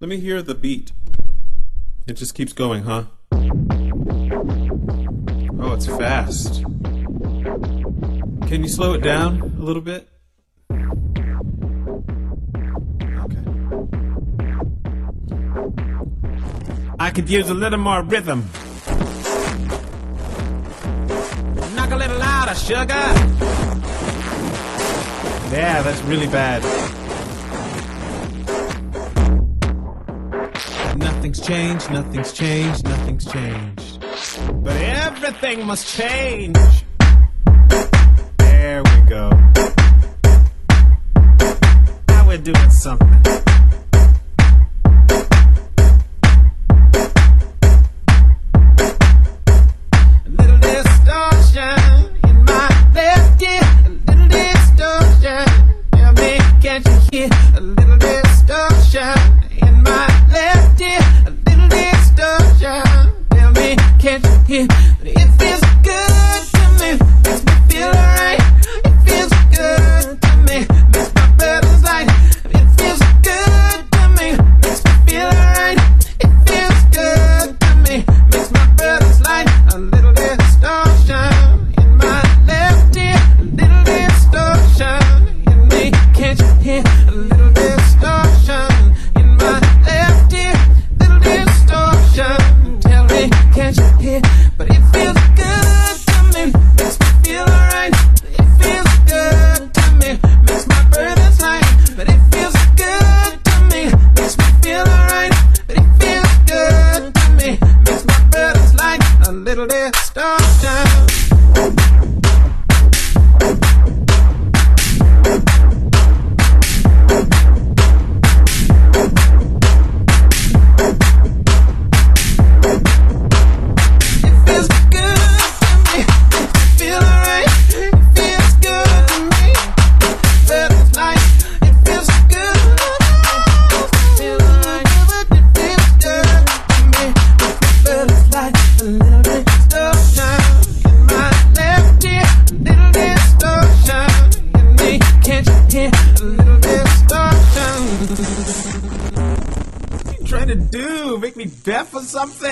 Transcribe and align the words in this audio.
Let 0.00 0.08
me 0.08 0.16
hear 0.18 0.40
the 0.40 0.54
beat. 0.54 0.92
It 2.06 2.14
just 2.14 2.34
keeps 2.34 2.54
going, 2.54 2.84
huh? 2.84 3.04
Oh, 5.60 5.74
it's 5.74 5.84
fast. 5.84 6.64
Can 8.48 8.62
you 8.62 8.68
slow 8.68 8.94
it 8.94 9.02
down 9.02 9.42
a 9.42 9.62
little 9.62 9.82
bit? 9.82 10.08
Okay. 10.72 11.04
I 16.98 17.10
could 17.10 17.28
use 17.28 17.50
a 17.50 17.54
little 17.54 17.78
more 17.78 18.02
rhythm. 18.02 18.48
Knock 21.74 21.90
a 21.90 21.96
little 21.96 22.16
louder, 22.16 22.54
sugar. 22.54 22.94
Yeah, 25.52 25.82
that's 25.82 26.00
really 26.04 26.28
bad. 26.28 26.99
Nothing's 31.30 31.46
changed, 31.46 31.90
nothing's 31.92 32.32
changed, 32.32 32.84
nothing's 32.84 33.24
changed. 33.24 34.00
But 34.64 34.76
everything 34.82 35.64
must 35.64 35.96
change. 35.96 36.58
There 38.38 38.82
we 38.82 39.00
go. 39.02 39.30
Now 42.08 42.26
we're 42.26 42.38
doing 42.38 42.70
something. 42.70 43.49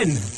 Amen. 0.08 0.37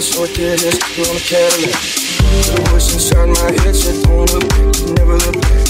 The 0.00 0.18
road 0.18 0.28
to 0.28 0.34
did, 0.34 0.56
did. 0.56 0.64
Let's 0.64 1.10
on 1.10 1.16
a 1.16 1.20
Cadillac. 1.20 1.76
Little 2.48 2.64
voice 2.72 2.94
inside 2.94 3.28
my 3.28 3.62
head 3.62 3.76
said, 3.76 4.02
Don't 4.04 4.32
look 4.32 4.48
back, 4.48 4.96
never 4.96 5.16
look 5.18 5.42
back. 5.42 5.69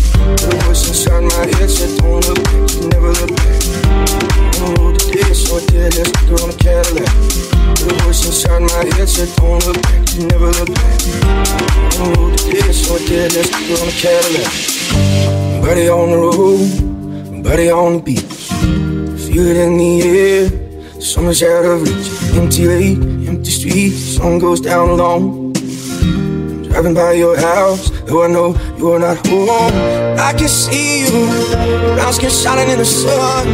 Little 0.17 0.59
voice 0.61 0.87
inside 0.87 1.23
my 1.23 1.45
head 1.57 1.69
said, 1.69 1.97
Don't 1.99 2.25
look 2.27 2.43
back, 2.43 2.69
never 2.91 3.11
look 3.11 3.31
back. 3.35 3.61
Don't 4.57 4.75
the 4.75 5.21
road 5.21 5.35
so 5.35 5.57
I 5.57 5.65
did. 5.67 5.95
Let's 5.97 6.11
go 6.27 6.35
on 6.43 6.49
a 6.49 6.57
Cadillac. 6.57 7.11
The 7.79 7.93
voice 8.03 8.25
inside 8.25 8.61
my 8.61 8.95
head 8.95 9.09
said, 9.09 9.29
Don't 9.37 9.65
look 9.65 9.81
back, 9.81 10.03
never 10.31 10.49
look 10.51 10.69
back. 10.73 10.99
Don't 11.95 12.37
the 12.37 12.59
road 12.61 12.75
so 12.75 12.95
I 12.95 13.05
did. 13.07 13.33
Let's 13.33 13.51
go 13.67 13.73
on 13.81 13.87
a 13.87 13.95
Cadillac. 13.97 14.81
Buddy 15.61 15.89
on 15.89 16.11
the 16.11 16.17
road, 16.17 17.43
buddy 17.43 17.69
on 17.69 17.97
the 17.97 18.01
beach. 18.01 18.21
Feel 19.23 19.47
it 19.47 19.57
in 19.57 19.77
the 19.77 20.01
air, 20.01 21.01
summer's 21.01 21.41
out 21.43 21.65
of 21.65 21.83
reach. 21.83 22.37
Empty 22.37 22.67
lake, 22.67 23.27
empty 23.27 23.51
street, 23.51 23.91
sun 23.91 24.39
goes 24.39 24.59
down 24.59 24.89
alone. 24.89 25.40
Driving 26.81 26.95
by 26.95 27.11
your 27.11 27.37
house, 27.37 27.91
though 28.07 28.23
I 28.23 28.27
know 28.27 28.55
you're 28.75 28.97
not 28.97 29.27
home. 29.27 29.71
I 30.17 30.33
can 30.35 30.47
see 30.47 31.05
you, 31.05 31.27
brown 31.93 32.11
skin 32.11 32.31
shining 32.31 32.71
in 32.71 32.79
the 32.79 32.85
sun. 32.85 33.45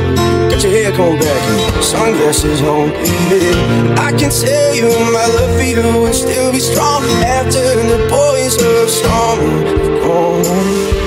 Got 0.50 0.63
your 0.63 0.72
hair 0.72 0.96
combed 0.96 1.19
back 1.19 1.41
and 1.75 1.84
sunglasses 1.84 2.62
on, 2.62 2.89
baby. 2.89 3.51
I 4.00 4.13
can 4.17 4.31
tell 4.31 4.74
you 4.74 4.88
my 5.12 5.27
love 5.27 5.57
for 5.57 5.62
you 5.62 5.84
will 6.00 6.13
still 6.13 6.53
be 6.53 6.60
strong 6.60 7.03
after 7.27 7.60
the 7.91 8.07
boys 8.07 8.55
of 8.63 8.89
summer 8.89 10.00
gone. 10.00 11.07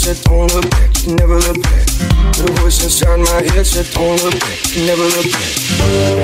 Said, 0.00 0.24
Don't 0.24 0.52
look 0.54 0.70
back, 0.70 0.90
you 1.04 1.14
never 1.14 1.36
look 1.36 1.62
back. 1.62 1.86
Little 2.38 2.56
voice 2.56 2.82
inside 2.82 3.20
my 3.20 3.42
head 3.52 3.66
said, 3.66 3.86
Don't 3.92 4.16
look 4.24 4.32
back, 4.40 4.58
you 4.74 4.86
never 4.86 5.04
look 5.04 5.28
back. 5.28 5.50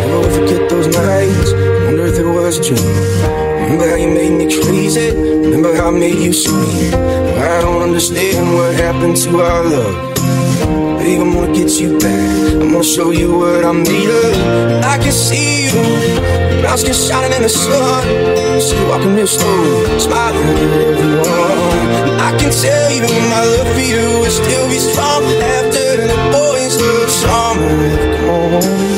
Never 0.00 0.18
will 0.20 0.30
forget 0.32 0.70
those 0.70 0.88
nights. 0.88 1.52
Wonder 1.84 2.06
if 2.06 2.18
it 2.18 2.24
was 2.24 2.56
a 2.58 2.62
dream. 2.64 2.96
Remember 3.60 3.88
how 3.90 3.96
you 3.96 4.08
made 4.08 4.32
me 4.40 4.46
crazy. 4.48 5.10
Remember 5.12 5.76
how 5.76 5.88
I 5.88 5.90
made 5.90 6.18
you 6.18 6.32
scream. 6.32 6.94
I 7.36 7.60
don't 7.60 7.82
understand 7.82 8.54
what 8.54 8.74
happened 8.74 9.16
to 9.24 9.40
our 9.40 9.64
love. 9.64 10.14
Babe, 10.98 11.20
I'm 11.20 11.34
gonna 11.34 11.52
get 11.52 11.78
you 11.78 11.98
back. 11.98 12.52
I'm 12.62 12.72
gonna 12.72 12.82
show 12.82 13.10
you 13.10 13.38
what 13.38 13.62
I'm 13.62 13.82
made 13.82 14.08
of. 14.08 14.84
I 14.84 14.96
can 14.96 15.12
see 15.12 15.66
you, 15.66 16.62
brown 16.62 16.78
skin 16.78 16.94
shining 16.94 17.32
in 17.36 17.42
the 17.42 17.48
sun. 17.50 18.02
See 18.58 18.78
you 18.78 18.88
walking 18.88 19.14
real 19.14 19.26
slow, 19.26 19.98
smiling 19.98 20.48
at 20.48 20.62
everyone. 20.62 22.15
I 22.26 22.36
can 22.36 22.50
tell 22.50 22.90
you 22.90 23.02
my 23.30 23.44
love 23.44 23.72
for 23.72 23.78
you 23.78 24.02
will 24.18 24.30
still 24.30 24.68
be 24.68 24.80
strong 24.80 25.22
after 25.22 26.08
the 26.08 26.16
boys 26.34 26.74
of 26.74 27.08
summer 27.08 27.68
have 27.86 28.20
gone. 28.20 28.96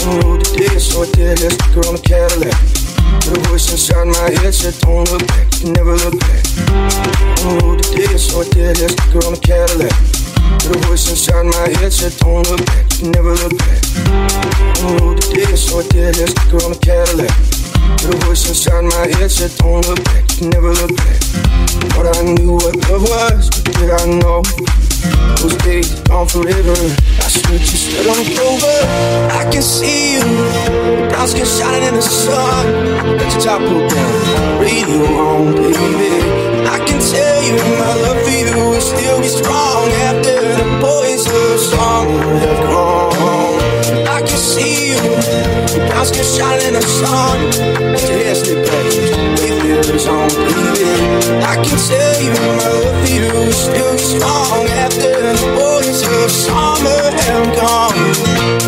On 0.00 0.18
the 0.18 0.24
road 0.24 0.44
to 0.46 0.80
so 0.80 1.02
I 1.02 1.10
did. 1.10 1.40
Let's 1.40 1.74
go 1.74 1.80
on 1.86 1.96
a 1.96 1.98
Cadillac. 1.98 2.83
Voice 3.64 3.88
inside 3.88 4.08
my 4.08 4.30
head 4.42 4.52
said, 4.52 4.78
Don't 4.80 5.10
look 5.10 5.26
back, 5.26 5.48
you 5.62 5.72
never 5.72 5.96
look 5.96 6.20
back. 6.20 6.44
On 7.48 7.78
the 7.78 7.94
did, 7.96 8.20
so 8.20 8.42
I 8.42 8.48
did. 8.52 8.78
Let's 8.78 9.24
on 9.24 9.32
a 9.32 9.40
Cadillac. 9.40 9.96
Little 10.68 10.82
voice 10.82 11.08
inside 11.08 11.46
my 11.46 11.72
head 11.80 11.90
said, 11.90 12.12
Don't 12.20 12.44
look 12.50 12.60
back, 12.66 13.00
you 13.00 13.08
never 13.08 13.32
look 13.32 13.56
back. 13.56 13.80
On 14.84 15.16
the 15.16 15.30
did, 15.32 15.56
so 15.56 15.80
I 15.80 15.88
did. 15.88 16.12
Let's 16.18 16.36
on 16.52 16.72
a 16.72 16.78
Cadillac. 16.84 17.32
Little 18.04 18.20
voice 18.28 18.46
inside 18.50 18.84
my 18.84 19.08
head 19.16 19.30
said, 19.30 19.56
Don't 19.56 19.80
look 19.88 20.04
back, 20.04 20.28
never 20.44 20.68
look 20.68 20.94
back. 20.98 21.20
Thought 21.96 22.16
I 22.16 22.22
knew 22.36 22.60
what 22.60 22.76
love 22.92 23.08
was, 23.08 23.48
but 23.48 23.72
did 23.80 23.88
I 23.88 24.04
know? 24.20 24.83
Those 25.40 25.56
days 25.58 26.00
gone 26.08 26.26
forever. 26.28 26.76
I 27.24 27.28
stood 27.28 27.60
you 27.60 27.78
stood 27.84 28.06
on 28.06 28.16
the 28.16 28.26
clover. 28.34 28.76
I 29.32 29.48
can 29.50 29.62
see 29.62 30.14
you, 30.14 30.24
Your 30.98 31.08
brown 31.10 31.28
skin 31.28 31.46
shining 31.46 31.88
in 31.88 31.94
the 31.94 32.02
sun. 32.02 32.64
Got 33.18 33.32
your 33.32 33.42
top 33.42 33.60
pulled 33.60 33.90
down, 33.90 34.60
radio 34.60 35.04
on, 35.20 35.52
baby. 35.54 36.12
I 36.66 36.78
can 36.86 36.98
tell 37.00 37.38
you 37.44 37.56
my 37.80 37.94
love 38.04 38.20
for 38.24 38.30
you 38.30 38.56
will 38.70 38.80
still 38.80 39.20
be 39.20 39.28
strong 39.28 39.88
after 40.08 40.40
the 40.40 40.66
boys 40.80 41.26
of 41.26 41.60
summer 41.60 42.38
have 42.40 42.62
gone. 42.68 43.12
I 44.08 44.20
can 44.20 44.38
see 44.38 44.90
you, 44.90 45.02
Your 45.76 45.86
brown 45.88 46.06
skin 46.06 46.24
shining 46.24 46.68
in 46.68 46.74
the 46.74 46.82
sun. 46.82 47.36
Got 47.92 48.08
your 48.08 48.18
hair 48.24 48.34
slicked 48.34 48.66
back, 48.68 49.03
Wayfarers 49.74 50.06
on, 50.06 50.28
baby. 50.28 50.86
I 51.42 51.56
can 51.56 51.78
tell 51.78 52.22
you 52.22 52.30
my 52.30 52.46
love 52.62 52.86
for 53.00 53.12
you 53.12 53.26
will 53.32 53.52
still 53.52 53.98
strong 53.98 54.66
after 54.68 55.10
the 55.10 55.46
boys 55.58 56.02
of 56.02 56.30
summer 56.30 57.10
have 57.26 57.48
gone. 57.56 57.98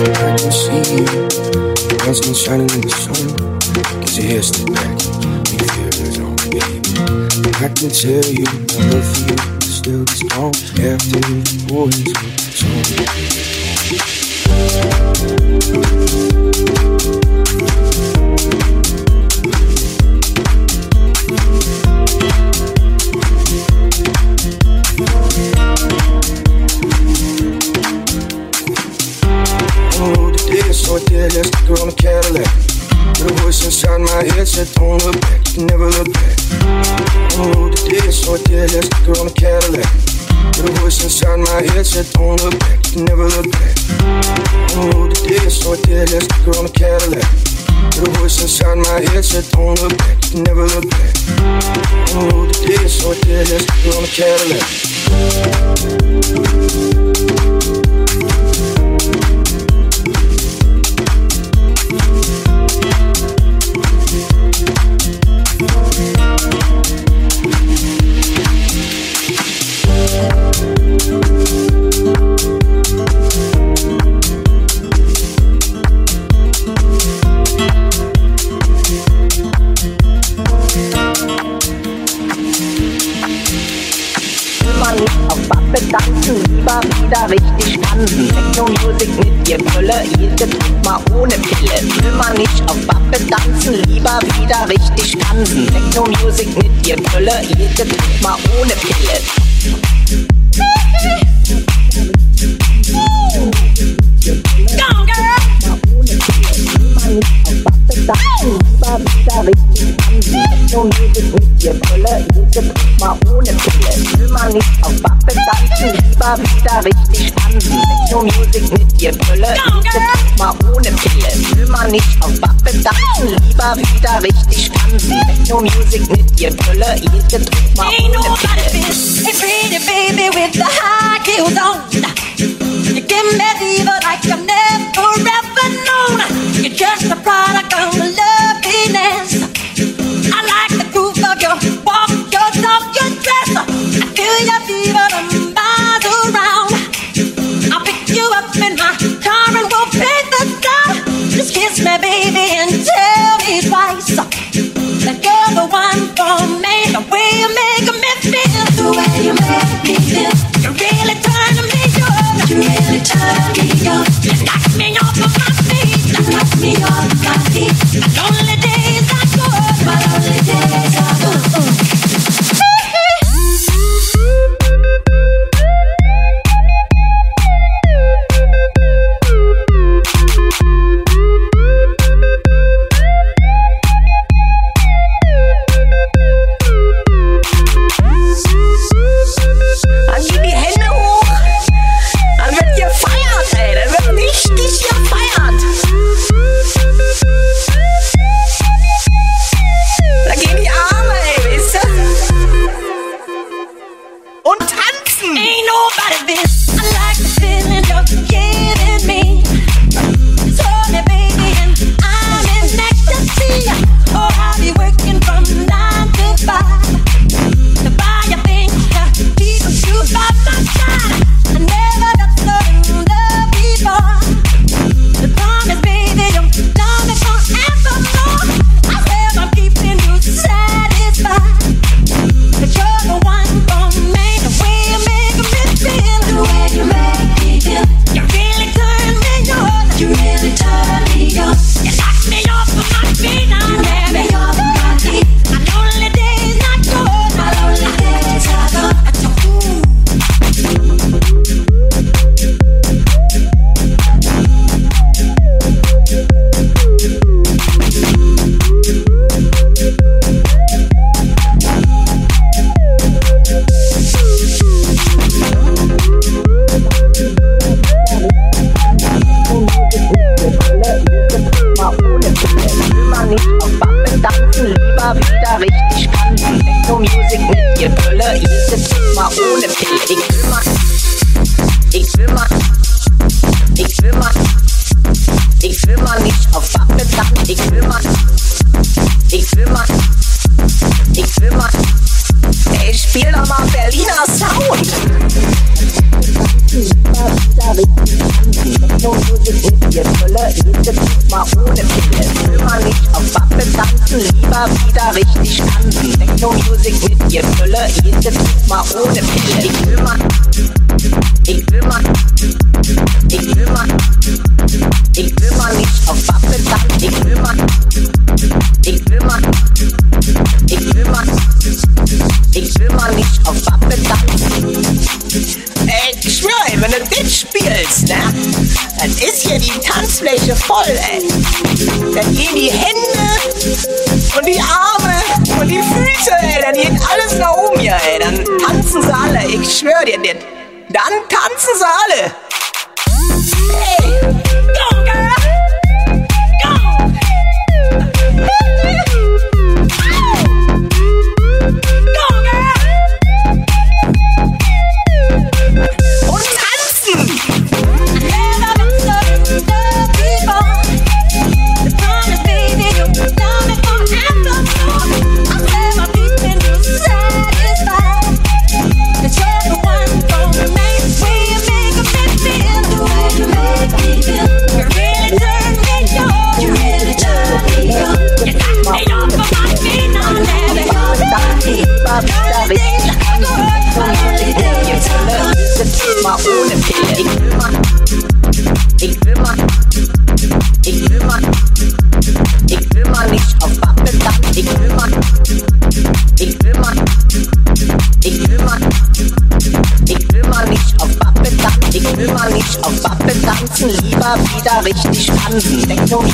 I 0.03 0.37
can 0.37 0.51
see 0.51 0.83
you, 0.97 1.07
brown 1.99 2.15
skin 2.15 2.35
shining 2.35 2.71
in 2.71 2.81
the 2.81 2.91
sun. 2.91 3.27
Get 4.01 4.17
your 4.17 4.27
hair 4.27 4.43
slicked 4.43 4.75
back, 4.75 4.99
Wayfarers 5.53 6.19
on, 6.19 6.35
baby. 6.51 6.91
I 7.63 7.69
can 7.71 7.91
tell 7.91 8.27
you 8.27 8.47
my 8.75 8.83
love 8.91 9.07
for 9.07 9.23
you 9.31 9.37
will 9.47 9.61
still 9.63 10.07
strong 10.07 10.55
after 10.83 11.21
the 11.23 11.65
boys 11.69 12.11
of 12.19 12.41
summer. 12.51 13.36
Let's 54.19 54.86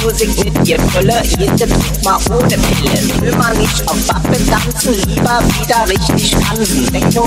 Musik 0.03 0.45
mit 0.45 0.69
ihr 0.69 0.81
Fülle, 0.91 1.23
jeden 1.39 1.73
mal 2.03 2.19
ohne 2.31 2.49
Pille. 2.49 3.21
Will 3.21 3.37
man 3.37 3.57
nicht 3.57 3.89
auf 3.89 3.97
tanzen, 4.07 4.95
lieber 5.07 5.41
wieder 5.61 5.89
richtig 5.89 6.33
tanzen. 6.33 6.87
Techno 6.93 7.27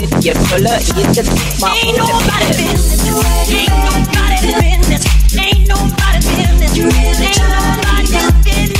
mit 0.00 0.24
ihr 0.24 0.36
Fülle, 0.36 0.78
jeden 0.96 1.28
mal 1.60 1.72
ohne 1.86 1.98
Pille. 1.98 2.80
Ain't 3.50 3.72
nobody 3.84 4.52
business. 4.52 5.04
Ain't 5.38 5.68
nobody 5.68 6.20
business. 6.36 6.76
You 6.76 6.84
really 6.84 7.26
ain't 7.26 7.38
nobody 7.38 8.32
business. 8.44 8.79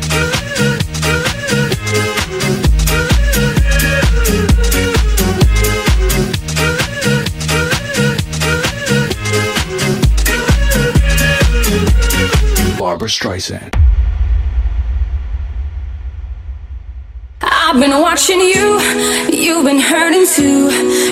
Barbra 13.01 13.09
Streisand. 13.09 13.73
I've 17.41 17.79
been 17.79 17.99
watching 17.99 18.39
you, 18.39 18.79
you've 19.33 19.65
been 19.65 19.79
hurting 19.79 20.27
too. 20.27 20.69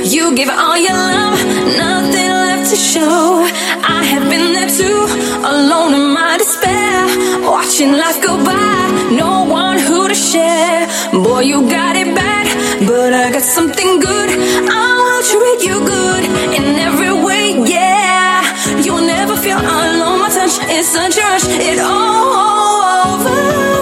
You 0.08 0.36
give 0.36 0.50
all 0.50 0.78
your 0.78 0.94
love, 0.94 1.40
nothing 1.84 2.30
left 2.46 2.70
to 2.70 2.76
show. 2.76 3.42
I 3.82 4.04
have 4.04 4.30
been 4.30 4.54
there 4.54 4.70
too, 4.70 5.00
alone 5.42 5.96
in 5.96 6.14
my 6.14 6.38
despair. 6.38 7.08
Watching 7.42 7.94
life 7.94 8.22
go 8.22 8.38
by, 8.38 9.10
no 9.10 9.46
one 9.46 9.80
who 9.80 10.08
to 10.10 10.14
share. 10.14 10.86
Boy, 11.12 11.40
you 11.40 11.68
got 11.68 11.96
it 11.96 12.14
bad, 12.14 12.46
but 12.88 13.14
I 13.14 13.32
got 13.32 13.42
something 13.42 14.00
good. 14.00 14.30
I 14.30 14.90
will 15.06 15.24
treat 15.32 15.62
you 15.68 15.80
good 15.96 16.24
in 16.54 16.66
every 16.88 17.14
way, 17.26 17.68
yeah. 17.68 18.46
You'll 18.84 19.08
never 19.08 19.36
feel 19.36 19.58
touch 20.50 20.70
is 20.70 20.88
such 20.88 21.18
a 21.18 21.22
rush, 21.22 21.46
it 21.48 21.80
all 21.80 23.14
overflows. 23.14 23.79